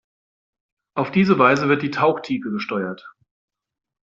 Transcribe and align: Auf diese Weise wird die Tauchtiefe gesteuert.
Auf 0.97 1.11
diese 1.11 1.37
Weise 1.37 1.69
wird 1.69 1.83
die 1.83 1.91
Tauchtiefe 1.91 2.49
gesteuert. 2.49 3.07